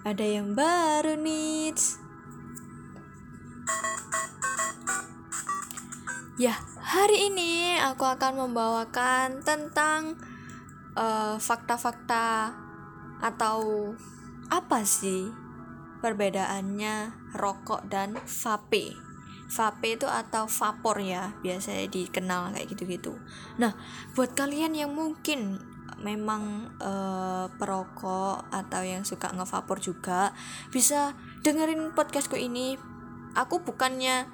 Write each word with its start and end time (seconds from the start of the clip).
ada 0.00 0.24
yang 0.24 0.56
baru 0.56 1.14
nih. 1.20 1.76
Ya, 6.40 6.56
hari 6.80 7.28
ini 7.28 7.76
aku 7.76 8.08
akan 8.08 8.48
membawakan 8.48 9.44
tentang 9.44 10.16
fakta 10.96 11.36
fakta-fakta 11.40 12.52
atau 13.20 13.92
apa 14.48 14.82
sih 14.88 15.28
perbedaannya 16.00 17.12
rokok 17.36 17.84
dan 17.92 18.16
vape. 18.24 18.96
Vape 19.50 20.00
itu 20.00 20.08
atau 20.08 20.48
vapor 20.48 20.96
ya, 21.04 21.36
biasanya 21.44 21.86
dikenal 21.92 22.56
kayak 22.56 22.72
gitu-gitu. 22.72 23.20
Nah, 23.60 23.76
buat 24.16 24.32
kalian 24.32 24.72
yang 24.72 24.96
mungkin 24.96 25.60
memang 26.00 26.72
uh, 26.80 27.46
perokok 27.56 28.48
atau 28.48 28.82
yang 28.82 29.04
suka 29.04 29.32
ngevapor 29.32 29.78
juga 29.78 30.32
bisa 30.72 31.14
dengerin 31.44 31.92
podcastku 31.92 32.36
ini. 32.36 32.76
Aku 33.36 33.62
bukannya 33.62 34.26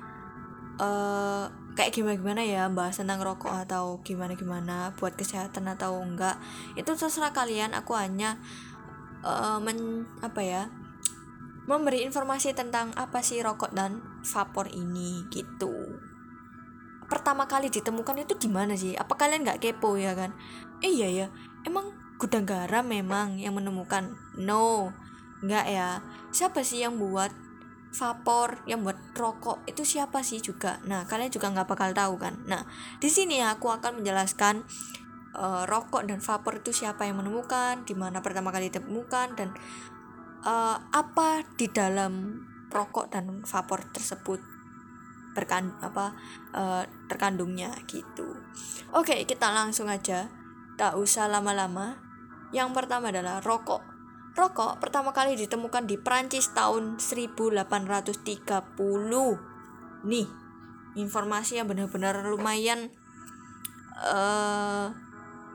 uh, 0.80 1.52
kayak 1.76 1.92
gimana 1.92 2.16
gimana 2.16 2.42
ya 2.42 2.64
bahas 2.72 2.96
tentang 2.96 3.20
rokok 3.20 3.52
atau 3.52 4.00
gimana 4.00 4.32
gimana 4.32 4.96
buat 4.96 5.12
kesehatan 5.12 5.68
atau 5.68 6.00
enggak 6.00 6.40
itu 6.72 6.88
terserah 6.88 7.36
kalian 7.36 7.76
aku 7.76 7.92
hanya 7.92 8.40
uh, 9.20 9.60
men 9.60 10.08
apa 10.24 10.40
ya 10.40 10.62
memberi 11.68 12.06
informasi 12.08 12.56
tentang 12.56 12.96
apa 12.96 13.20
sih 13.20 13.44
rokok 13.44 13.76
dan 13.76 14.00
vapor 14.24 14.72
ini 14.72 15.28
gitu 15.28 16.00
pertama 17.06 17.46
kali 17.46 17.70
ditemukan 17.70 18.22
itu 18.22 18.34
di 18.38 18.48
mana 18.50 18.74
sih? 18.78 18.94
Apa 18.94 19.18
kalian 19.18 19.46
nggak 19.46 19.62
kepo 19.62 19.98
ya 19.98 20.12
kan? 20.14 20.34
Eh, 20.84 20.92
iya 20.92 21.08
ya 21.08 21.26
emang 21.66 21.90
gudang 22.16 22.46
garam 22.46 22.86
memang 22.86 23.36
yang 23.36 23.58
menemukan? 23.58 24.14
No. 24.38 24.94
Nggak 25.42 25.66
ya. 25.68 26.00
Siapa 26.30 26.62
sih 26.62 26.80
yang 26.86 26.96
buat 26.96 27.34
vapor 27.92 28.62
yang 28.70 28.86
buat 28.86 28.96
rokok? 29.18 29.66
Itu 29.66 29.82
siapa 29.82 30.22
sih 30.22 30.38
juga? 30.40 30.78
Nah 30.86 31.04
kalian 31.04 31.28
juga 31.34 31.50
nggak 31.52 31.68
bakal 31.68 31.90
tahu 31.92 32.14
kan? 32.16 32.40
Nah 32.46 32.64
di 33.02 33.10
sini 33.10 33.42
aku 33.42 33.68
akan 33.68 34.00
menjelaskan 34.00 34.64
uh, 35.36 35.68
rokok 35.68 36.08
dan 36.08 36.22
vapor 36.22 36.64
itu 36.64 36.72
siapa 36.72 37.04
yang 37.04 37.20
menemukan 37.20 37.84
di 37.84 37.92
mana 37.92 38.24
pertama 38.24 38.54
kali 38.54 38.72
ditemukan 38.72 39.36
dan 39.36 39.52
uh, 40.46 40.80
apa 40.94 41.44
di 41.58 41.68
dalam 41.68 42.40
rokok 42.72 43.12
dan 43.12 43.44
vapor 43.44 43.84
tersebut 43.92 44.55
berkan 45.36 45.76
apa 45.84 46.16
uh, 46.56 46.88
terkandungnya 47.12 47.76
gitu. 47.84 48.40
Oke 48.96 49.28
kita 49.28 49.52
langsung 49.52 49.92
aja. 49.92 50.32
Tak 50.80 50.96
usah 50.96 51.28
lama-lama. 51.28 52.00
Yang 52.56 52.72
pertama 52.72 53.12
adalah 53.12 53.44
rokok. 53.44 53.84
Rokok 54.36 54.80
pertama 54.80 55.12
kali 55.16 55.36
ditemukan 55.36 55.88
di 55.88 55.96
Prancis 56.00 56.52
tahun 56.52 57.00
1830. 57.00 58.16
Nih, 60.04 60.28
informasi 60.96 61.56
yang 61.56 61.68
benar-benar 61.68 62.20
lumayan 62.28 62.92
uh, 63.96 64.92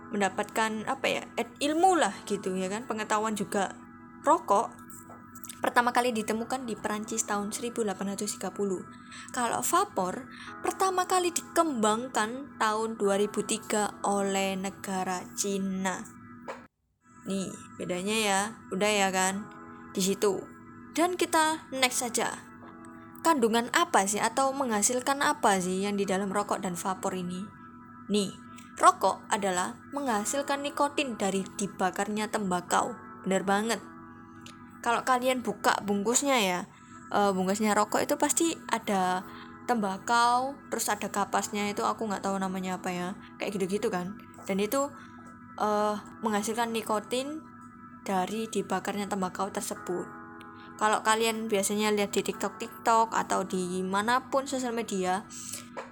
mendapatkan 0.09 0.83
apa 0.89 1.05
ya 1.07 1.23
ilmu 1.61 1.93
lah 2.01 2.13
gitu 2.25 2.57
ya 2.57 2.73
kan? 2.73 2.89
Pengetahuan 2.89 3.37
juga. 3.37 3.77
Rokok 4.21 4.69
pertama 5.61 5.93
kali 5.93 6.11
ditemukan 6.11 6.65
di 6.65 6.75
Prancis 6.75 7.23
tahun 7.23 7.55
1830 7.55 8.41
kalau 9.31 9.61
vapor 9.61 10.25
pertama 10.65 11.07
kali 11.07 11.31
dikembangkan 11.31 12.59
tahun 12.59 12.97
2003 12.97 14.03
oleh 14.03 14.57
negara 14.57 15.23
Cina 15.37 16.21
Nih, 17.21 17.53
bedanya 17.77 18.17
ya. 18.17 18.41
Udah 18.73 18.89
ya 18.89 19.07
kan? 19.13 19.45
Di 19.93 20.01
situ. 20.01 20.41
Dan 20.97 21.13
kita 21.13 21.69
next 21.69 22.01
saja. 22.01 22.41
Kandungan 23.21 23.69
apa 23.77 24.09
sih 24.09 24.17
atau 24.17 24.49
menghasilkan 24.57 25.21
apa 25.21 25.61
sih 25.61 25.85
yang 25.85 25.93
di 25.93 26.09
dalam 26.09 26.33
rokok 26.33 26.65
dan 26.65 26.73
vapor 26.73 27.13
ini? 27.13 27.45
Nih, 28.09 28.33
rokok 28.81 29.21
adalah 29.29 29.77
menghasilkan 29.93 30.65
nikotin 30.65 31.13
dari 31.13 31.45
dibakarnya 31.45 32.33
tembakau. 32.33 32.97
Bener 33.21 33.45
banget. 33.45 33.77
Kalau 34.81 35.05
kalian 35.05 35.45
buka 35.45 35.77
bungkusnya 35.85 36.37
ya, 36.41 36.59
uh, 37.13 37.29
bungkusnya 37.31 37.77
rokok 37.77 38.01
itu 38.01 38.17
pasti 38.17 38.57
ada 38.69 39.21
tembakau, 39.69 40.57
terus 40.73 40.89
ada 40.89 41.07
kapasnya 41.07 41.69
itu 41.69 41.85
aku 41.85 42.09
nggak 42.09 42.25
tahu 42.25 42.35
namanya 42.41 42.81
apa 42.81 42.89
ya, 42.89 43.07
kayak 43.37 43.55
gitu-gitu 43.55 43.93
kan. 43.93 44.17
Dan 44.49 44.57
itu 44.57 44.89
uh, 45.61 45.95
menghasilkan 46.25 46.73
nikotin 46.73 47.45
dari 48.01 48.49
dibakarnya 48.49 49.05
tembakau 49.05 49.53
tersebut. 49.53 50.09
Kalau 50.81 51.05
kalian 51.05 51.45
biasanya 51.45 51.93
lihat 51.93 52.09
di 52.09 52.25
TikTok 52.25 52.57
TikTok 52.57 53.13
atau 53.13 53.45
di 53.45 53.85
mana 53.85 54.33
pun 54.33 54.49
sosial 54.49 54.73
media, 54.73 55.21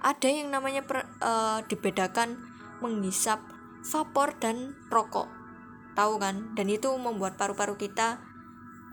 ada 0.02 0.26
yang 0.26 0.50
namanya 0.50 0.82
per, 0.82 1.06
uh, 1.22 1.62
dibedakan 1.70 2.42
menghisap 2.82 3.38
vapor 3.86 4.34
dan 4.42 4.74
rokok. 4.90 5.30
Tahu 5.94 6.18
kan? 6.18 6.58
Dan 6.58 6.66
itu 6.74 6.90
membuat 6.98 7.38
paru-paru 7.38 7.78
kita 7.78 8.18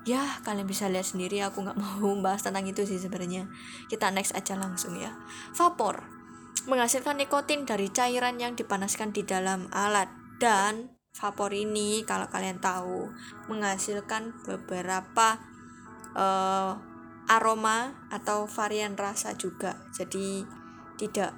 ya 0.07 0.39
kalian 0.47 0.63
bisa 0.63 0.87
lihat 0.87 1.03
sendiri 1.03 1.43
aku 1.43 1.67
nggak 1.67 1.75
mau 1.83 2.15
bahas 2.23 2.41
tentang 2.41 2.63
itu 2.63 2.87
sih 2.87 2.97
sebenarnya. 2.97 3.51
Kita 3.91 4.07
next 4.15 4.31
aja 4.33 4.55
langsung 4.55 4.95
ya. 4.95 5.11
Vapor 5.51 6.17
menghasilkan 6.67 7.19
nikotin 7.19 7.63
dari 7.63 7.91
cairan 7.91 8.39
yang 8.39 8.55
dipanaskan 8.55 9.11
di 9.11 9.27
dalam 9.27 9.67
alat. 9.75 10.07
Dan 10.37 10.95
vapor 11.11 11.51
ini 11.51 12.05
kalau 12.07 12.29
kalian 12.31 12.63
tahu 12.63 13.09
menghasilkan 13.51 14.37
beberapa 14.45 15.41
uh, 16.15 16.77
aroma 17.27 18.07
atau 18.07 18.47
varian 18.47 18.95
rasa 18.95 19.35
juga. 19.35 19.75
Jadi 19.91 20.47
tidak 20.97 21.35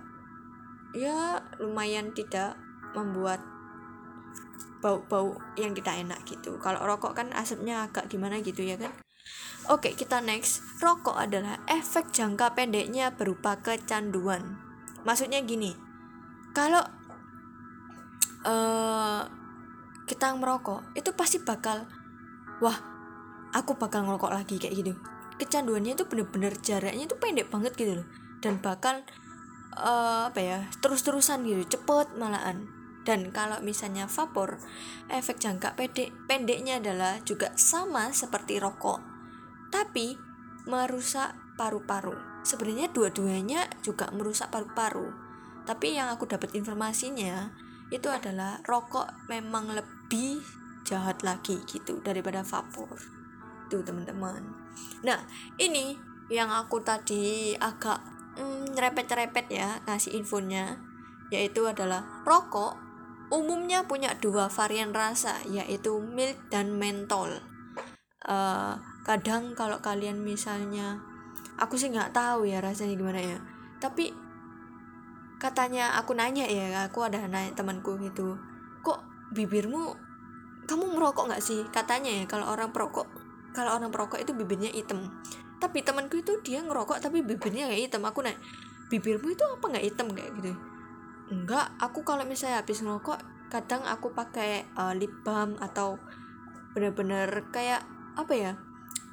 ya 0.93 1.37
lumayan 1.61 2.13
tidak 2.17 2.57
membuat 2.97 3.41
bau-bau 4.79 5.35
yang 5.59 5.75
tidak 5.75 5.95
enak 5.99 6.19
gitu. 6.27 6.55
Kalau 6.59 6.79
rokok 6.83 7.15
kan 7.15 7.27
asapnya 7.35 7.87
agak 7.87 8.07
gimana 8.07 8.39
gitu 8.39 8.63
ya 8.63 8.79
kan? 8.79 8.91
Oke, 9.69 9.93
kita 9.93 10.23
next. 10.23 10.65
Rokok 10.81 11.13
adalah 11.13 11.61
efek 11.69 12.09
jangka 12.09 12.57
pendeknya 12.57 13.13
berupa 13.13 13.59
kecanduan. 13.59 14.57
Maksudnya 15.05 15.43
gini, 15.45 15.75
kalau 16.55 16.81
uh, 18.47 19.21
kita 20.09 20.33
merokok 20.33 20.89
itu 20.97 21.13
pasti 21.13 21.37
bakal 21.43 21.85
wah 22.63 22.77
aku 23.53 23.77
bakal 23.77 24.07
ngerokok 24.07 24.31
lagi 24.33 24.57
kayak 24.57 24.73
gitu. 24.73 24.93
Kecanduannya 25.39 25.93
itu 25.95 26.03
bener-bener 26.09 26.51
jaraknya 26.59 27.05
itu 27.05 27.15
pendek 27.15 27.47
banget 27.53 27.77
gitu 27.77 28.01
loh. 28.01 28.07
Dan 28.41 28.57
bakal 28.63 29.05
uh, 29.77 30.31
apa 30.31 30.39
ya 30.39 30.59
terus-terusan 30.81 31.45
gitu 31.45 31.77
cepet 31.77 32.15
malahan 32.17 32.78
dan 33.07 33.31
kalau 33.31 33.63
misalnya 33.63 34.05
vapor 34.05 34.59
efek 35.07 35.39
jangka 35.39 35.73
pendek 35.79 36.11
pendeknya 36.27 36.83
adalah 36.83 37.17
juga 37.23 37.55
sama 37.55 38.11
seperti 38.11 38.59
rokok 38.59 38.99
tapi 39.69 40.17
merusak 40.65 41.33
paru-paru. 41.55 42.15
Sebenarnya 42.45 42.89
dua-duanya 42.89 43.67
juga 43.85 44.09
merusak 44.11 44.51
paru-paru 44.51 45.09
tapi 45.65 45.93
yang 45.95 46.09
aku 46.09 46.25
dapat 46.25 46.55
informasinya 46.57 47.53
itu 47.89 48.09
adalah 48.09 48.61
rokok 48.65 49.29
memang 49.29 49.73
lebih 49.73 50.41
jahat 50.85 51.21
lagi 51.21 51.61
gitu 51.69 52.01
daripada 52.01 52.41
vapor. 52.41 52.97
Tuh 53.69 53.81
teman-teman. 53.85 54.41
Nah 55.05 55.19
ini 55.61 55.93
yang 56.29 56.49
aku 56.49 56.81
tadi 56.81 57.53
agak 57.57 58.01
mm, 58.37 58.73
nyerepet-nyerepet 58.77 59.47
ya 59.49 59.81
ngasih 59.85 60.17
infonya 60.17 60.77
yaitu 61.29 61.65
adalah 61.65 62.25
rokok 62.25 62.88
umumnya 63.29 63.85
punya 63.85 64.17
dua 64.17 64.49
varian 64.49 64.89
rasa 64.89 65.37
yaitu 65.45 66.01
milk 66.01 66.49
dan 66.49 66.73
mentol. 66.73 67.29
Uh, 68.25 68.75
kadang 69.05 69.53
kalau 69.53 69.79
kalian 69.79 70.21
misalnya 70.21 70.99
aku 71.61 71.77
sih 71.77 71.93
nggak 71.93 72.13
tahu 72.13 72.49
ya 72.49 72.59
rasanya 72.59 72.97
gimana 72.97 73.21
ya. 73.21 73.37
Tapi 73.77 74.11
katanya 75.39 75.95
aku 75.95 76.17
nanya 76.17 76.49
ya 76.49 76.89
aku 76.89 77.05
ada 77.05 77.23
nanya 77.23 77.55
temanku 77.55 77.95
gitu 78.03 78.35
kok 78.83 78.99
bibirmu 79.31 79.95
kamu 80.67 80.85
merokok 80.97 81.29
nggak 81.29 81.41
sih? 81.41 81.65
Katanya 81.69 82.11
ya 82.11 82.25
kalau 82.25 82.49
orang 82.49 82.73
perokok 82.73 83.05
kalau 83.53 83.77
orang 83.77 83.93
perokok 83.93 84.21
itu 84.21 84.33
bibirnya 84.33 84.73
hitam. 84.73 85.05
Tapi 85.61 85.85
temanku 85.85 86.17
itu 86.17 86.33
dia 86.41 86.65
ngerokok 86.65 86.97
tapi 86.97 87.21
bibirnya 87.21 87.69
kayak 87.69 87.93
hitam. 87.93 88.01
Aku 88.09 88.25
nanya 88.25 88.41
bibirmu 88.89 89.29
itu 89.29 89.45
apa 89.45 89.65
nggak 89.69 89.85
hitam? 89.85 90.09
Kayak 90.13 90.33
gitu 90.41 90.53
enggak 91.29 91.73
aku 91.77 92.01
kalau 92.01 92.25
misalnya 92.25 92.61
habis 92.61 92.81
ngerokok 92.81 93.21
kadang 93.49 93.81
aku 93.85 94.13
pakai 94.13 94.69
uh, 94.77 94.93
lip 94.93 95.11
balm 95.25 95.57
atau 95.57 95.97
bener-bener 96.77 97.49
kayak 97.49 97.81
apa 98.13 98.33
ya 98.37 98.51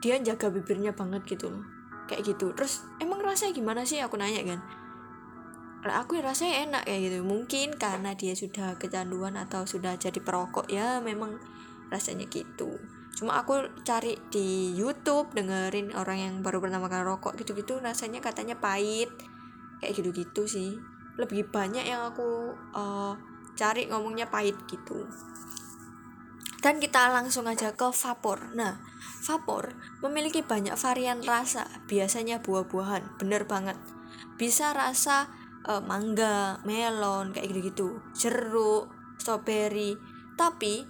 dia 0.04 0.20
jaga 0.20 0.52
bibirnya 0.52 0.92
banget 0.92 1.24
gitu 1.24 1.48
loh. 1.50 1.64
Kayak 2.06 2.36
gitu. 2.36 2.52
Terus 2.54 2.84
emang 3.00 3.18
rasanya 3.24 3.56
gimana 3.56 3.82
sih? 3.82 3.98
Aku 4.04 4.20
nanya 4.20 4.44
kan. 4.44 4.60
Aku 5.86 6.18
rasanya 6.18 6.68
enak 6.68 6.84
ya 6.86 6.96
gitu. 7.00 7.18
Mungkin 7.24 7.74
karena 7.80 8.12
dia 8.14 8.36
sudah 8.36 8.76
kecanduan 8.76 9.34
atau 9.38 9.64
sudah 9.64 9.96
jadi 9.96 10.19
perokok 10.20 10.69
ya 10.70 11.00
memang 11.00 11.40
rasanya 11.88 12.28
gitu. 12.28 12.76
Cuma 13.16 13.40
aku 13.40 13.66
cari 13.86 14.20
di 14.28 14.76
YouTube 14.76 15.32
dengerin 15.32 15.96
orang 15.96 16.19
yang 16.20 16.34
baru 16.44 16.60
pertama 16.60 16.92
kali 16.92 17.06
rokok 17.06 17.38
gitu-gitu 17.40 17.80
rasanya 17.80 18.20
katanya 18.20 18.58
pahit. 18.60 19.08
Kayak 19.80 20.02
gitu-gitu 20.02 20.44
sih 20.44 20.95
lebih 21.16 21.48
banyak 21.48 21.84
yang 21.84 22.12
aku 22.12 22.52
uh, 22.76 23.16
cari 23.56 23.88
ngomongnya 23.88 24.28
pahit 24.28 24.56
gitu. 24.68 25.08
Dan 26.60 26.82
kita 26.82 27.08
langsung 27.12 27.48
aja 27.48 27.72
ke 27.72 27.88
vapor. 27.88 28.52
Nah 28.56 28.80
vapor 29.24 29.74
memiliki 30.04 30.44
banyak 30.44 30.74
varian 30.76 31.22
rasa 31.24 31.66
biasanya 31.88 32.44
buah-buahan 32.44 33.16
bener 33.20 33.48
banget. 33.48 33.78
Bisa 34.36 34.76
rasa 34.76 35.30
uh, 35.64 35.80
mangga 35.80 36.60
melon 36.68 37.32
kayak 37.32 37.48
gitu-gitu 37.52 38.02
jeruk 38.12 38.92
strawberry. 39.16 39.96
Tapi 40.36 40.84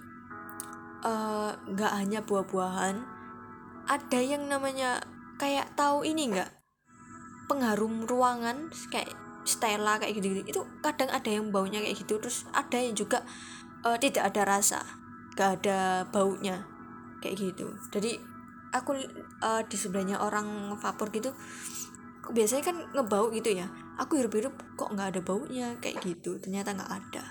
eh, 1.07 1.51
nggak 1.55 1.93
uh, 1.95 1.99
hanya 2.03 2.27
buah-buahan 2.27 2.99
ada 3.87 4.19
yang 4.19 4.51
namanya 4.51 4.99
kayak 5.39 5.71
tahu 5.79 6.03
ini 6.03 6.35
nggak? 6.35 6.51
Pengharum 7.47 8.03
ruangan 8.11 8.75
kayak 8.91 9.15
Stella 9.47 10.03
kayak 10.03 10.19
gitu, 10.19 10.43
gitu 10.43 10.43
itu 10.45 10.61
kadang 10.83 11.09
ada 11.09 11.31
yang 11.31 11.55
baunya 11.55 11.79
kayak 11.79 11.97
gitu 12.03 12.19
terus 12.19 12.45
ada 12.51 12.77
yang 12.77 12.99
juga 12.99 13.23
uh, 13.87 13.97
tidak 13.97 14.35
ada 14.35 14.43
rasa 14.43 14.83
gak 15.37 15.63
ada 15.63 16.09
baunya 16.11 16.65
kayak 17.21 17.37
gitu. 17.39 17.67
Jadi 17.93 18.17
aku 18.73 18.97
uh, 19.41 19.63
di 19.65 19.77
sebelahnya 19.77 20.21
orang 20.21 20.77
vapor 20.77 21.09
gitu 21.13 21.33
biasanya 22.31 22.73
kan 22.73 22.77
ngebau 22.95 23.31
gitu 23.31 23.55
ya. 23.55 23.71
Aku 23.97 24.19
hirup-hirup 24.19 24.53
kok 24.77 24.93
nggak 24.93 25.17
ada 25.17 25.21
baunya? 25.23 25.79
kayak 25.79 26.03
gitu. 26.03 26.37
Ternyata 26.43 26.75
nggak 26.75 26.93
ada. 26.93 27.25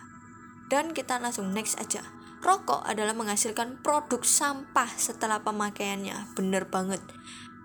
Dan 0.71 0.95
kita 0.95 1.21
langsung 1.21 1.51
next 1.51 1.77
aja. 1.77 2.01
Rokok 2.41 2.85
adalah 2.85 3.17
menghasilkan 3.17 3.81
produk 3.81 4.21
sampah 4.21 4.89
setelah 4.97 5.41
pemakaiannya. 5.41 6.33
Bener 6.37 6.69
banget. 6.69 7.01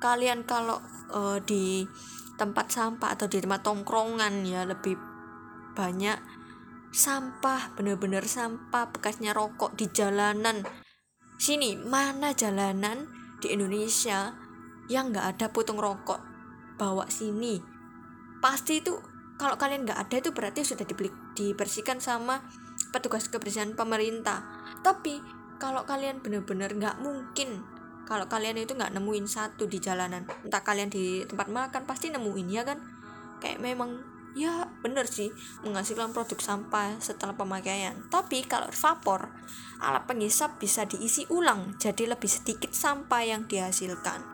Kalian 0.01 0.45
kalau 0.49 0.81
uh, 1.13 1.37
di 1.41 1.85
tempat 2.41 2.73
sampah 2.73 3.13
atau 3.13 3.29
di 3.29 3.45
tempat 3.45 3.61
tongkrongan 3.61 4.49
ya 4.49 4.65
lebih 4.65 4.97
banyak 5.77 6.17
sampah 6.91 7.77
bener-bener 7.77 8.25
sampah 8.25 8.89
bekasnya 8.89 9.37
rokok 9.37 9.77
di 9.77 9.93
jalanan. 9.93 10.65
Sini 11.37 11.77
mana 11.77 12.33
jalanan 12.33 13.05
di 13.45 13.53
Indonesia 13.53 14.33
yang 14.89 15.13
nggak 15.13 15.37
ada 15.37 15.47
putung 15.53 15.77
rokok? 15.77 16.19
Bawa 16.81 17.07
sini. 17.13 17.61
Pasti 18.41 18.81
itu 18.81 18.97
kalau 19.37 19.61
kalian 19.61 19.85
nggak 19.85 20.01
ada 20.09 20.17
itu 20.21 20.33
berarti 20.33 20.65
sudah 20.65 20.89
dibeli, 20.89 21.13
dibersihkan 21.37 22.01
sama 22.01 22.41
petugas 22.91 23.29
kebersihan 23.29 23.77
pemerintah. 23.77 24.43
Tapi 24.81 25.21
kalau 25.61 25.85
kalian 25.85 26.25
bener-bener 26.25 26.73
nggak 26.73 26.99
mungkin 27.05 27.80
kalau 28.11 28.27
kalian 28.27 28.59
itu 28.59 28.75
nggak 28.75 28.91
nemuin 28.91 29.31
satu 29.31 29.71
di 29.71 29.79
jalanan 29.79 30.27
entah 30.43 30.67
kalian 30.67 30.91
di 30.91 31.23
tempat 31.31 31.47
makan 31.47 31.87
pasti 31.87 32.11
nemuin 32.11 32.49
ya 32.51 32.67
kan? 32.67 32.83
Kayak 33.39 33.63
memang 33.63 34.03
ya 34.35 34.67
bener 34.83 35.07
sih 35.07 35.31
menghasilkan 35.63 36.11
produk 36.11 36.43
sampah 36.43 36.99
setelah 36.99 37.39
pemakaian. 37.39 37.95
Tapi 38.11 38.43
kalau 38.51 38.67
vapor 38.67 39.31
alat 39.79 40.11
penghisap 40.11 40.59
bisa 40.59 40.91
diisi 40.91 41.23
ulang 41.31 41.79
jadi 41.79 42.11
lebih 42.11 42.27
sedikit 42.27 42.75
sampah 42.75 43.23
yang 43.23 43.47
dihasilkan. 43.47 44.27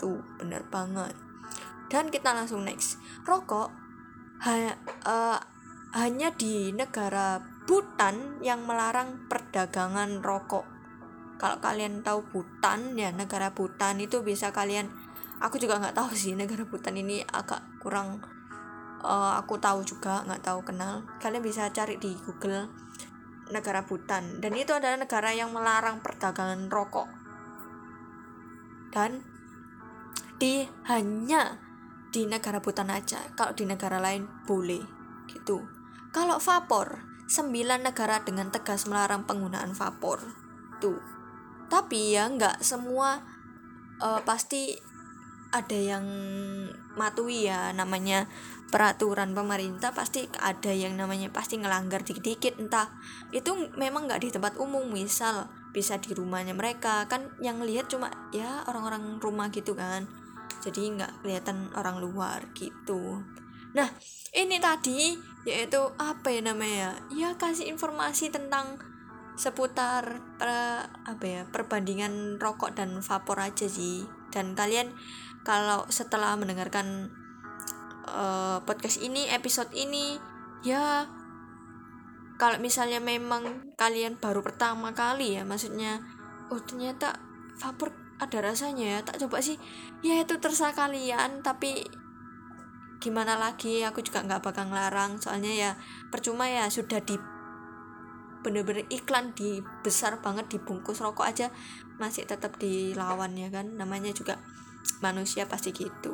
Tuh 0.00 0.24
bener 0.40 0.64
banget. 0.72 1.12
Dan 1.92 2.08
kita 2.08 2.32
langsung 2.32 2.64
next. 2.64 2.96
Rokok 3.28 3.68
ha, 4.48 4.80
uh, 5.04 5.38
hanya 5.92 6.32
di 6.32 6.72
negara 6.72 7.52
Bhutan 7.68 8.40
yang 8.44 8.64
melarang 8.68 9.24
perdagangan 9.28 10.20
rokok 10.20 10.73
kalau 11.44 11.60
kalian 11.60 12.00
tahu 12.00 12.24
Bhutan 12.32 12.96
ya 12.96 13.12
negara 13.12 13.52
Bhutan 13.52 14.00
itu 14.00 14.24
bisa 14.24 14.48
kalian 14.48 14.88
aku 15.44 15.60
juga 15.60 15.76
nggak 15.76 15.92
tahu 15.92 16.16
sih 16.16 16.32
negara 16.32 16.64
Bhutan 16.64 16.96
ini 16.96 17.20
agak 17.20 17.60
kurang 17.84 18.24
uh, 19.04 19.36
aku 19.38 19.60
tahu 19.60 19.84
juga 19.84 20.24
nggak 20.24 20.42
tahu 20.42 20.64
kenal. 20.64 21.04
Kalian 21.20 21.44
bisa 21.44 21.68
cari 21.70 22.00
di 22.00 22.16
Google 22.16 22.72
negara 23.52 23.84
Bhutan. 23.84 24.40
Dan 24.40 24.56
itu 24.56 24.72
adalah 24.72 24.96
negara 24.96 25.30
yang 25.36 25.52
melarang 25.52 26.00
perdagangan 26.00 26.72
rokok. 26.72 27.08
Dan 28.90 29.20
di 30.40 30.64
hanya 30.88 31.60
di 32.10 32.24
negara 32.24 32.58
Bhutan 32.64 32.90
aja 32.90 33.20
kalau 33.36 33.52
di 33.52 33.68
negara 33.68 34.00
lain 34.00 34.26
boleh 34.48 34.82
gitu. 35.28 35.60
Kalau 36.14 36.38
vapor 36.38 37.02
sembilan 37.26 37.90
negara 37.90 38.22
dengan 38.22 38.54
tegas 38.54 38.86
melarang 38.86 39.26
penggunaan 39.26 39.74
vapor 39.74 40.22
tuh 40.78 41.14
tapi 41.74 42.14
ya 42.14 42.30
nggak 42.30 42.62
semua 42.62 43.18
uh, 43.98 44.22
pasti 44.22 44.78
ada 45.50 45.74
yang 45.74 46.06
matui 46.94 47.50
ya 47.50 47.74
namanya 47.74 48.30
peraturan 48.70 49.38
pemerintah 49.38 49.94
pasti 49.94 50.26
ada 50.42 50.74
yang 50.74 50.98
namanya 50.98 51.30
pasti 51.30 51.58
ngelanggar 51.62 52.02
dikit-dikit. 52.02 52.58
Entah 52.58 52.90
itu 53.30 53.54
memang 53.78 54.10
nggak 54.10 54.22
di 54.26 54.28
tempat 54.34 54.58
umum. 54.58 54.90
Misal 54.90 55.46
bisa 55.70 55.98
di 56.02 56.10
rumahnya 56.10 56.58
mereka. 56.58 57.06
Kan 57.06 57.30
yang 57.38 57.62
lihat 57.62 57.86
cuma 57.86 58.10
ya 58.34 58.66
orang-orang 58.66 59.22
rumah 59.22 59.46
gitu 59.54 59.78
kan. 59.78 60.10
Jadi 60.58 60.90
nggak 60.98 61.22
kelihatan 61.22 61.70
orang 61.78 62.02
luar 62.02 62.50
gitu. 62.58 63.22
Nah 63.78 63.94
ini 64.34 64.58
tadi 64.58 65.14
yaitu 65.46 65.78
apa 65.94 66.34
ya 66.34 66.42
namanya 66.42 66.98
ya 67.14 67.38
kasih 67.38 67.70
informasi 67.70 68.34
tentang 68.34 68.74
seputar 69.34 70.22
per, 70.38 70.50
apa 70.86 71.24
ya 71.26 71.42
perbandingan 71.50 72.38
rokok 72.38 72.78
dan 72.78 73.02
vapor 73.02 73.42
aja 73.42 73.66
sih. 73.66 74.06
Dan 74.30 74.54
kalian 74.54 74.94
kalau 75.42 75.86
setelah 75.90 76.34
mendengarkan 76.38 77.10
uh, 78.08 78.62
podcast 78.62 79.02
ini 79.02 79.26
episode 79.30 79.70
ini 79.74 80.18
ya 80.64 81.06
kalau 82.34 82.58
misalnya 82.58 82.98
memang 82.98 83.74
kalian 83.78 84.18
baru 84.18 84.42
pertama 84.42 84.90
kali 84.90 85.38
ya 85.38 85.46
maksudnya 85.46 86.02
oh 86.50 86.58
ternyata 86.58 87.14
vapor 87.62 87.94
ada 88.18 88.38
rasanya 88.42 88.98
ya 88.98 88.98
tak 89.02 89.18
coba 89.26 89.42
sih. 89.42 89.58
Ya 90.06 90.22
itu 90.22 90.38
terserah 90.38 90.74
kalian 90.74 91.42
tapi 91.42 91.82
gimana 93.02 93.36
lagi 93.36 93.84
aku 93.84 94.00
juga 94.00 94.22
nggak 94.22 94.42
bakal 94.42 94.70
ngelarang. 94.70 95.18
Soalnya 95.18 95.52
ya 95.52 95.70
percuma 96.08 96.46
ya 96.46 96.70
sudah 96.70 97.02
di 97.02 97.18
bener-bener 98.44 98.84
iklan 98.92 99.32
di 99.32 99.64
besar 99.80 100.20
banget 100.20 100.52
dibungkus 100.52 101.00
rokok 101.00 101.24
aja 101.24 101.48
masih 101.96 102.28
tetap 102.28 102.60
dilawan 102.60 103.32
ya 103.34 103.48
kan? 103.48 103.74
Namanya 103.80 104.12
juga 104.12 104.36
manusia 105.00 105.48
pasti 105.48 105.72
gitu. 105.72 106.12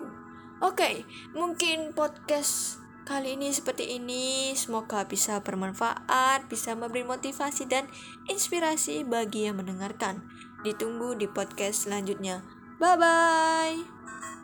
Oke 0.60 0.76
okay, 0.76 0.94
mungkin 1.34 1.90
podcast 1.96 2.78
kali 3.08 3.34
ini 3.34 3.50
seperti 3.50 3.99
ini. 3.99 4.54
Semoga 4.54 5.02
bisa 5.10 5.42
bermanfaat 5.42 6.46
bisa 6.46 6.78
memberi 6.78 7.02
motivasi 7.02 7.66
dan 7.66 7.90
inspirasi 8.30 9.02
bagi 9.02 9.50
yang 9.50 9.58
mendengarkan. 9.58 10.22
Ditunggu 10.62 11.18
di 11.18 11.26
podcast 11.26 11.90
selanjutnya. 11.90 12.46
Bye 12.78 12.96
bye 12.96 14.39